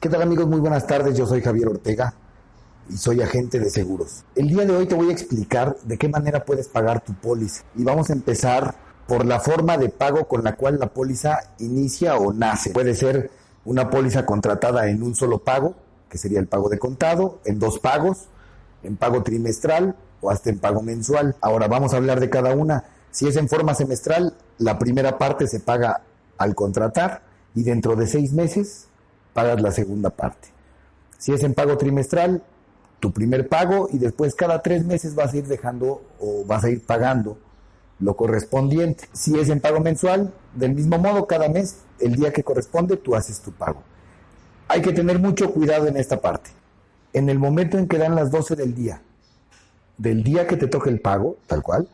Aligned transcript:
¿Qué 0.00 0.08
tal 0.08 0.22
amigos? 0.22 0.46
Muy 0.46 0.60
buenas 0.60 0.86
tardes, 0.86 1.14
yo 1.14 1.26
soy 1.26 1.42
Javier 1.42 1.68
Ortega 1.68 2.14
y 2.88 2.96
soy 2.96 3.20
agente 3.20 3.60
de 3.60 3.68
seguros. 3.68 4.24
El 4.34 4.48
día 4.48 4.64
de 4.64 4.74
hoy 4.74 4.86
te 4.86 4.94
voy 4.94 5.10
a 5.10 5.12
explicar 5.12 5.76
de 5.84 5.98
qué 5.98 6.08
manera 6.08 6.46
puedes 6.46 6.68
pagar 6.68 7.04
tu 7.04 7.12
póliza 7.12 7.64
y 7.76 7.84
vamos 7.84 8.08
a 8.08 8.14
empezar 8.14 8.74
por 9.06 9.26
la 9.26 9.40
forma 9.40 9.76
de 9.76 9.90
pago 9.90 10.26
con 10.26 10.42
la 10.42 10.56
cual 10.56 10.78
la 10.80 10.86
póliza 10.86 11.40
inicia 11.58 12.16
o 12.16 12.32
nace. 12.32 12.70
Puede 12.70 12.94
ser 12.94 13.30
una 13.66 13.90
póliza 13.90 14.24
contratada 14.24 14.88
en 14.88 15.02
un 15.02 15.14
solo 15.14 15.40
pago, 15.40 15.74
que 16.08 16.16
sería 16.16 16.40
el 16.40 16.46
pago 16.46 16.70
de 16.70 16.78
contado, 16.78 17.40
en 17.44 17.58
dos 17.58 17.78
pagos, 17.78 18.28
en 18.82 18.96
pago 18.96 19.22
trimestral 19.22 19.96
o 20.22 20.30
hasta 20.30 20.48
en 20.48 20.60
pago 20.60 20.80
mensual. 20.80 21.36
Ahora 21.42 21.68
vamos 21.68 21.92
a 21.92 21.98
hablar 21.98 22.20
de 22.20 22.30
cada 22.30 22.54
una. 22.54 22.84
Si 23.10 23.28
es 23.28 23.36
en 23.36 23.50
forma 23.50 23.74
semestral, 23.74 24.34
la 24.56 24.78
primera 24.78 25.18
parte 25.18 25.46
se 25.46 25.60
paga 25.60 26.00
al 26.38 26.54
contratar 26.54 27.20
y 27.54 27.64
dentro 27.64 27.96
de 27.96 28.06
seis 28.06 28.32
meses 28.32 28.86
pagas 29.32 29.60
la 29.60 29.72
segunda 29.72 30.10
parte. 30.10 30.48
Si 31.18 31.32
es 31.32 31.42
en 31.42 31.54
pago 31.54 31.76
trimestral, 31.76 32.42
tu 33.00 33.12
primer 33.12 33.48
pago 33.48 33.88
y 33.92 33.98
después 33.98 34.34
cada 34.34 34.62
tres 34.62 34.84
meses 34.84 35.14
vas 35.14 35.32
a 35.32 35.38
ir 35.38 35.46
dejando 35.46 36.02
o 36.18 36.44
vas 36.44 36.64
a 36.64 36.70
ir 36.70 36.84
pagando 36.84 37.38
lo 38.00 38.16
correspondiente. 38.16 39.08
Si 39.12 39.38
es 39.38 39.48
en 39.48 39.60
pago 39.60 39.80
mensual, 39.80 40.32
del 40.54 40.74
mismo 40.74 40.98
modo, 40.98 41.26
cada 41.26 41.48
mes, 41.48 41.80
el 41.98 42.16
día 42.16 42.32
que 42.32 42.42
corresponde, 42.42 42.96
tú 42.96 43.14
haces 43.14 43.40
tu 43.40 43.52
pago. 43.52 43.82
Hay 44.68 44.82
que 44.82 44.92
tener 44.92 45.18
mucho 45.18 45.50
cuidado 45.52 45.86
en 45.86 45.96
esta 45.96 46.20
parte. 46.20 46.50
En 47.12 47.28
el 47.28 47.38
momento 47.38 47.76
en 47.76 47.88
que 47.88 47.98
dan 47.98 48.14
las 48.14 48.30
12 48.30 48.56
del 48.56 48.74
día, 48.74 49.02
del 49.98 50.22
día 50.22 50.46
que 50.46 50.56
te 50.56 50.66
toque 50.66 50.90
el 50.90 51.00
pago, 51.00 51.36
tal 51.46 51.62
cual, 51.62 51.88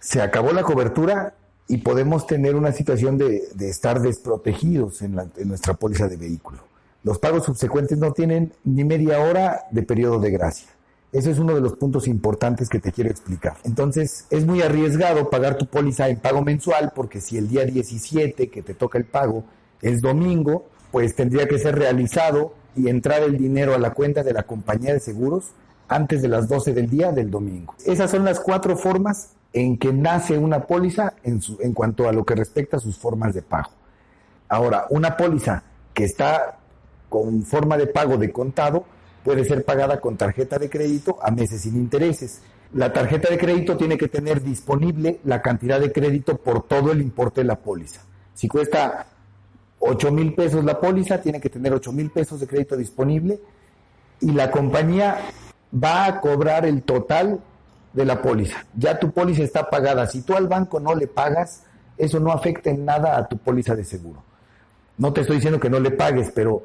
se 0.00 0.20
acabó 0.20 0.52
la 0.52 0.62
cobertura 0.62 1.34
y 1.68 1.78
podemos 1.78 2.26
tener 2.26 2.56
una 2.56 2.72
situación 2.72 3.16
de, 3.16 3.48
estar 3.60 4.00
desprotegidos 4.00 5.02
en, 5.02 5.18
en 5.36 5.48
nuestra 5.48 5.74
póliza 5.74 6.08
de 6.08 6.16
vehículo. 6.16 6.58
Los 7.02 7.18
pagos 7.18 7.44
subsecuentes 7.44 7.98
no 7.98 8.12
tienen 8.12 8.52
ni 8.64 8.84
media 8.84 9.20
hora 9.20 9.64
de 9.70 9.82
periodo 9.82 10.18
de 10.20 10.30
gracia. 10.30 10.68
Ese 11.12 11.30
es 11.30 11.38
uno 11.38 11.54
de 11.54 11.60
los 11.60 11.76
puntos 11.76 12.08
importantes 12.08 12.68
que 12.68 12.80
te 12.80 12.90
quiero 12.90 13.08
explicar. 13.08 13.56
Entonces, 13.62 14.26
es 14.30 14.44
muy 14.44 14.62
arriesgado 14.62 15.30
pagar 15.30 15.56
tu 15.56 15.66
póliza 15.66 16.08
en 16.08 16.18
pago 16.18 16.42
mensual 16.42 16.92
porque 16.94 17.20
si 17.20 17.38
el 17.38 17.46
día 17.46 17.64
17 17.64 18.48
que 18.48 18.62
te 18.62 18.74
toca 18.74 18.98
el 18.98 19.04
pago 19.04 19.44
es 19.80 20.00
domingo, 20.00 20.66
pues 20.90 21.14
tendría 21.14 21.46
que 21.46 21.58
ser 21.58 21.78
realizado 21.78 22.54
y 22.74 22.88
entrar 22.88 23.22
el 23.22 23.38
dinero 23.38 23.74
a 23.74 23.78
la 23.78 23.90
cuenta 23.92 24.24
de 24.24 24.32
la 24.32 24.42
compañía 24.42 24.92
de 24.92 24.98
seguros 24.98 25.52
antes 25.88 26.22
de 26.22 26.28
las 26.28 26.48
12 26.48 26.72
del 26.72 26.88
día 26.88 27.12
del 27.12 27.30
domingo. 27.30 27.74
Esas 27.84 28.10
son 28.10 28.24
las 28.24 28.40
cuatro 28.40 28.76
formas 28.76 29.30
en 29.52 29.78
que 29.78 29.92
nace 29.92 30.36
una 30.36 30.66
póliza 30.66 31.14
en, 31.22 31.40
su, 31.40 31.58
en 31.60 31.72
cuanto 31.72 32.08
a 32.08 32.12
lo 32.12 32.24
que 32.24 32.34
respecta 32.34 32.76
a 32.76 32.80
sus 32.80 32.98
formas 32.98 33.34
de 33.34 33.42
pago. 33.42 33.70
Ahora, 34.48 34.86
una 34.90 35.16
póliza 35.16 35.62
que 35.92 36.04
está 36.04 36.58
con 37.08 37.44
forma 37.44 37.76
de 37.76 37.86
pago 37.86 38.16
de 38.16 38.32
contado 38.32 38.84
puede 39.22 39.44
ser 39.44 39.64
pagada 39.64 40.00
con 40.00 40.16
tarjeta 40.16 40.58
de 40.58 40.68
crédito 40.68 41.18
a 41.22 41.30
meses 41.30 41.62
sin 41.62 41.76
intereses. 41.76 42.42
La 42.72 42.92
tarjeta 42.92 43.30
de 43.30 43.38
crédito 43.38 43.76
tiene 43.76 43.96
que 43.96 44.08
tener 44.08 44.42
disponible 44.42 45.20
la 45.24 45.40
cantidad 45.40 45.78
de 45.80 45.92
crédito 45.92 46.36
por 46.36 46.64
todo 46.64 46.90
el 46.90 47.00
importe 47.00 47.42
de 47.42 47.46
la 47.46 47.60
póliza. 47.60 48.00
Si 48.34 48.48
cuesta 48.48 49.06
8 49.78 50.10
mil 50.10 50.34
pesos 50.34 50.64
la 50.64 50.80
póliza, 50.80 51.20
tiene 51.22 51.40
que 51.40 51.50
tener 51.50 51.72
8 51.72 51.92
mil 51.92 52.10
pesos 52.10 52.40
de 52.40 52.48
crédito 52.48 52.76
disponible 52.76 53.38
y 54.20 54.32
la 54.32 54.50
compañía 54.50 55.18
va 55.74 56.06
a 56.06 56.20
cobrar 56.20 56.66
el 56.66 56.82
total 56.82 57.40
de 57.92 58.04
la 58.04 58.20
póliza. 58.20 58.64
Ya 58.76 58.98
tu 58.98 59.10
póliza 59.12 59.42
está 59.42 59.68
pagada. 59.70 60.06
Si 60.06 60.22
tú 60.22 60.34
al 60.34 60.48
banco 60.48 60.80
no 60.80 60.94
le 60.94 61.06
pagas, 61.06 61.64
eso 61.96 62.20
no 62.20 62.32
afecta 62.32 62.70
en 62.70 62.84
nada 62.84 63.16
a 63.16 63.28
tu 63.28 63.38
póliza 63.38 63.74
de 63.74 63.84
seguro. 63.84 64.22
No 64.98 65.12
te 65.12 65.22
estoy 65.22 65.36
diciendo 65.36 65.60
que 65.60 65.70
no 65.70 65.80
le 65.80 65.90
pagues, 65.90 66.30
pero 66.34 66.64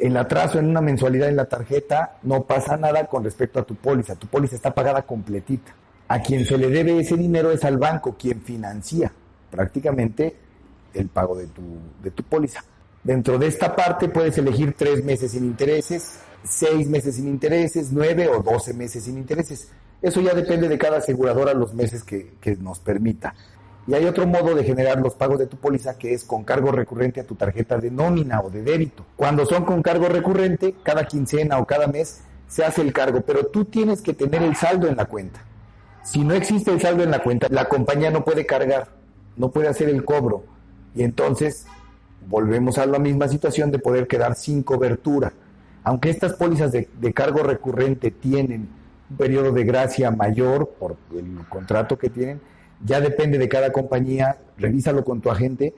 el 0.00 0.16
atraso 0.16 0.58
en 0.58 0.68
una 0.68 0.80
mensualidad 0.80 1.28
en 1.28 1.36
la 1.36 1.46
tarjeta 1.46 2.16
no 2.22 2.44
pasa 2.44 2.76
nada 2.76 3.06
con 3.06 3.24
respecto 3.24 3.60
a 3.60 3.64
tu 3.64 3.74
póliza. 3.74 4.16
Tu 4.16 4.26
póliza 4.26 4.56
está 4.56 4.74
pagada 4.74 5.02
completita. 5.02 5.72
A 6.08 6.20
quien 6.20 6.44
se 6.46 6.56
le 6.56 6.68
debe 6.70 6.98
ese 6.98 7.16
dinero 7.16 7.50
es 7.50 7.64
al 7.64 7.76
banco, 7.76 8.16
quien 8.18 8.40
financia 8.40 9.12
prácticamente 9.50 10.36
el 10.94 11.08
pago 11.08 11.36
de 11.36 11.46
tu, 11.48 11.62
de 12.02 12.10
tu 12.10 12.22
póliza. 12.22 12.62
Dentro 13.08 13.38
de 13.38 13.46
esta 13.46 13.74
parte 13.74 14.10
puedes 14.10 14.36
elegir 14.36 14.74
tres 14.76 15.02
meses 15.02 15.30
sin 15.30 15.42
intereses, 15.42 16.18
seis 16.42 16.86
meses 16.90 17.14
sin 17.14 17.26
intereses, 17.26 17.88
nueve 17.90 18.28
o 18.28 18.42
doce 18.42 18.74
meses 18.74 19.04
sin 19.04 19.16
intereses. 19.16 19.70
Eso 20.02 20.20
ya 20.20 20.34
depende 20.34 20.68
de 20.68 20.76
cada 20.76 20.98
aseguradora 20.98 21.54
los 21.54 21.72
meses 21.72 22.04
que, 22.04 22.36
nos 22.60 22.80
permita. 22.80 23.34
Y 23.86 23.94
hay 23.94 24.04
otro 24.04 24.26
modo 24.26 24.54
de 24.54 24.62
generar 24.62 25.00
los 25.00 25.14
pagos 25.14 25.38
de 25.38 25.46
tu 25.46 25.56
póliza 25.56 25.96
que 25.96 26.12
es 26.12 26.24
con 26.24 26.44
cargo 26.44 26.70
recurrente 26.70 27.20
a 27.20 27.24
tu 27.24 27.34
tarjeta 27.34 27.78
de 27.78 27.90
nómina 27.90 28.42
o 28.42 28.50
de 28.50 28.60
débito. 28.60 29.06
Cuando 29.16 29.46
son 29.46 29.64
con 29.64 29.80
cargo 29.80 30.10
recurrente, 30.10 30.74
cada 30.82 31.06
quincena 31.06 31.60
o 31.60 31.64
cada 31.64 31.86
mes 31.86 32.20
se 32.46 32.62
hace 32.62 32.82
el 32.82 32.92
cargo, 32.92 33.22
pero 33.22 33.46
tú 33.46 33.64
tienes 33.64 34.02
que 34.02 34.12
tener 34.12 34.42
el 34.42 34.54
saldo 34.54 34.86
en 34.86 34.98
la 34.98 35.06
cuenta. 35.06 35.42
Si 36.04 36.24
no 36.24 36.34
existe 36.34 36.72
el 36.72 36.82
saldo 36.82 37.04
en 37.04 37.10
la 37.10 37.22
cuenta, 37.22 37.46
la 37.48 37.70
compañía 37.70 38.10
no 38.10 38.22
puede 38.22 38.44
cargar, 38.44 38.88
no 39.38 39.50
puede 39.50 39.68
hacer 39.68 39.88
el 39.88 40.04
cobro. 40.04 40.44
Y 40.94 41.04
entonces 41.04 41.64
volvemos 42.26 42.78
a 42.78 42.86
la 42.86 42.98
misma 42.98 43.28
situación 43.28 43.70
de 43.70 43.78
poder 43.78 44.06
quedar 44.06 44.34
sin 44.34 44.62
cobertura. 44.62 45.32
Aunque 45.84 46.10
estas 46.10 46.34
pólizas 46.34 46.72
de, 46.72 47.12
cargo 47.14 47.42
recurrente 47.42 48.10
tienen 48.10 48.68
un 49.10 49.16
periodo 49.16 49.52
de 49.52 49.64
gracia 49.64 50.10
mayor 50.10 50.74
por 50.78 50.96
el 51.12 51.46
contrato 51.48 51.98
que 51.98 52.10
tienen, 52.10 52.40
ya 52.84 53.00
depende 53.00 53.38
de 53.38 53.48
cada 53.48 53.72
compañía, 53.72 54.36
revísalo 54.58 55.04
con 55.04 55.20
tu 55.20 55.30
agente, 55.30 55.74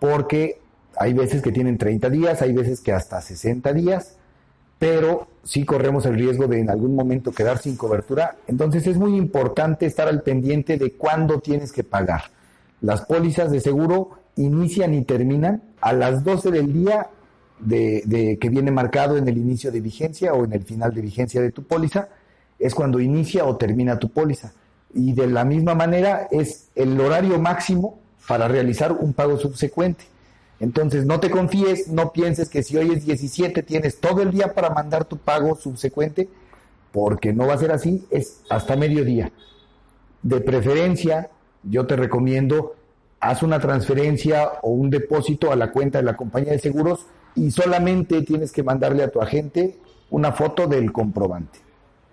porque 0.00 0.60
hay 0.96 1.12
veces 1.12 1.42
que 1.42 1.52
tienen 1.52 1.78
30 1.78 2.10
días, 2.10 2.42
hay 2.42 2.52
veces 2.52 2.80
que 2.80 2.92
hasta 2.92 3.20
60 3.20 3.72
días, 3.72 4.16
pero 4.78 5.26
sí 5.42 5.64
corremos 5.64 6.06
el 6.06 6.14
riesgo 6.14 6.46
de 6.46 6.60
en 6.60 6.70
algún 6.70 6.94
momento 6.94 7.32
quedar 7.32 7.58
sin 7.58 7.76
cobertura. 7.76 8.36
Entonces 8.46 8.86
es 8.86 8.96
muy 8.96 9.16
importante 9.16 9.86
estar 9.86 10.08
al 10.08 10.22
pendiente 10.22 10.76
de 10.76 10.92
cuándo 10.92 11.40
tienes 11.40 11.72
que 11.72 11.84
pagar. 11.84 12.24
Las 12.80 13.02
pólizas 13.02 13.50
de 13.50 13.60
seguro 13.60 14.10
inician 14.38 14.94
y 14.94 15.02
terminan 15.02 15.62
a 15.80 15.92
las 15.92 16.24
12 16.24 16.50
del 16.50 16.72
día 16.72 17.08
de, 17.58 18.38
que 18.40 18.48
viene 18.48 18.70
marcado 18.70 19.16
en 19.16 19.28
el 19.28 19.36
inicio 19.36 19.70
de 19.72 19.80
vigencia 19.80 20.32
o 20.32 20.44
en 20.44 20.52
el 20.52 20.62
final 20.62 20.94
de 20.94 21.02
vigencia 21.02 21.40
de 21.40 21.50
tu 21.50 21.64
póliza 21.64 22.08
es 22.58 22.74
cuando 22.74 23.00
inicia 23.00 23.44
o 23.44 23.56
termina 23.56 23.98
tu 23.98 24.10
póliza. 24.10 24.52
Y 24.94 25.12
de 25.12 25.26
la 25.26 25.44
misma 25.44 25.74
manera 25.74 26.28
es 26.30 26.70
el 26.74 27.00
horario 27.00 27.38
máximo 27.38 27.98
para 28.26 28.48
realizar 28.48 28.92
un 28.92 29.12
pago 29.12 29.38
subsecuente. 29.38 30.04
Entonces 30.60 31.04
no 31.04 31.20
te 31.20 31.30
confíes, 31.30 31.88
no 31.88 32.12
pienses 32.12 32.48
que 32.48 32.62
si 32.62 32.76
hoy 32.76 32.92
es 32.92 33.04
17 33.04 33.62
tienes 33.62 34.00
todo 34.00 34.22
el 34.22 34.30
día 34.30 34.54
para 34.54 34.70
mandar 34.70 35.04
tu 35.04 35.18
pago 35.18 35.54
subsecuente, 35.56 36.28
porque 36.92 37.32
no 37.32 37.46
va 37.46 37.54
a 37.54 37.58
ser 37.58 37.70
así, 37.70 38.06
es 38.10 38.40
hasta 38.50 38.76
mediodía. 38.76 39.30
De 40.22 40.40
preferencia, 40.40 41.30
yo 41.62 41.86
te 41.86 41.94
recomiendo, 41.94 42.74
haz 43.20 43.42
una 43.42 43.60
transferencia 43.60 44.52
o 44.62 44.70
un 44.70 44.90
depósito 44.90 45.52
a 45.52 45.56
la 45.56 45.70
cuenta 45.70 45.98
de 45.98 46.04
la 46.04 46.16
compañía 46.16 46.52
de 46.52 46.58
seguros 46.58 47.06
y 47.34 47.50
solamente 47.50 48.22
tienes 48.22 48.52
que 48.52 48.62
mandarle 48.62 49.02
a 49.02 49.10
tu 49.10 49.20
agente 49.20 49.78
una 50.10 50.32
foto 50.32 50.66
del 50.66 50.92
comprobante 50.92 51.68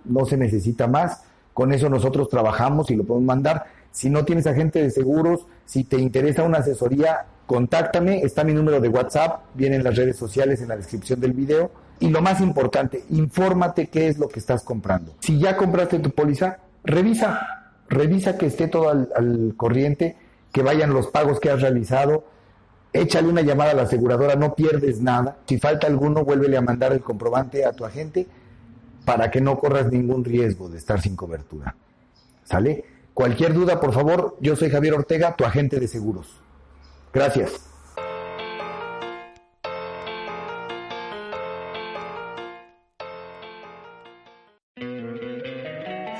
no 0.06 0.25
se 0.25 0.38
necesita 0.38 0.88
más. 0.88 1.24
Con 1.54 1.74
eso 1.74 1.90
nosotros 1.90 2.30
trabajamos 2.30 2.90
y 2.92 2.96
lo 2.96 3.04
podemos 3.04 3.28
mandar. 3.28 3.66
Si 3.92 4.10
no 4.10 4.25
tienes 4.25 4.46
agente 4.48 4.81
de 4.81 4.92
seguros, 4.92 5.46
si 5.66 5.84
te 5.84 5.98
interesa 5.98 6.44
una 6.44 6.60
asesoría, 6.60 7.25
contáctame. 7.46 8.22
Está 8.22 8.44
mi 8.44 8.54
número 8.54 8.80
de 8.80 8.90
WhatsApp, 8.90 9.46
viene 9.54 9.78
en 9.78 9.84
las 9.84 9.96
redes 9.96 10.18
sociales, 10.18 10.62
en 10.62 10.69
la 10.69 10.78
descripción 10.78 11.19
del 11.19 11.34
video. 11.34 11.72
Y 12.00 12.10
lo 12.10 12.22
más 12.22 12.42
importante, 12.42 13.06
infórmate 13.10 13.88
qué 13.88 14.10
es 14.10 14.18
lo 14.18 14.28
que 14.28 14.40
estás 14.40 14.63
comprando. 14.63 15.13
Si 15.19 15.40
ya 15.40 15.56
compraste 15.56 16.00
tu 16.00 16.12
póliza, 16.12 16.58
revisa, 16.84 17.40
revisa 17.88 18.38
que 18.38 18.48
esté 18.48 18.68
todo 18.68 18.90
al, 18.90 19.10
al 19.16 19.54
corriente, 19.56 20.18
que 20.56 20.63
vayan 20.63 20.94
los 20.94 21.07
pagos 21.07 21.42
que 21.42 21.50
has 21.50 21.60
realizado. 21.60 22.24
Échale 22.94 23.28
una 23.28 23.42
llamada 23.42 23.72
a 23.72 23.74
la 23.74 23.81
aseguradora, 23.81 24.38
no 24.38 24.56
pierdes 24.56 25.02
nada. 25.02 25.40
Si 25.46 25.60
falta 25.60 25.86
alguno, 25.86 26.24
vuélvele 26.24 26.56
a 26.56 26.62
mandar 26.62 26.94
el 26.94 27.02
comprobante 27.02 27.66
a 27.66 27.74
tu 27.74 27.84
agente 27.84 28.25
para 29.04 29.30
que 29.30 29.42
no 29.42 29.60
corras 29.60 29.92
ningún 29.92 30.24
riesgo 30.24 30.69
de 30.69 30.78
estar 30.78 31.02
sin 31.02 31.18
cobertura. 31.18 31.75
¿Sale? 32.46 32.86
Cualquier 33.13 33.54
duda, 33.54 33.81
por 33.81 33.94
favor, 33.94 34.38
yo 34.40 34.56
soy 34.56 34.69
Javier 34.69 34.94
Ortega, 34.94 35.36
tu 35.36 35.44
agente 35.44 35.78
de 35.78 35.90
seguros. 35.90 36.40
Gracias. 37.13 37.51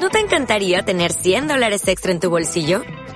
¿No 0.01 0.09
te 0.09 0.19
encantaría 0.19 0.83
tener 0.83 1.13
100 1.13 1.47
dólares 1.47 1.88
extra 1.88 2.11
en 2.11 2.19
tu 2.19 2.29
bolsillo? 2.29 2.81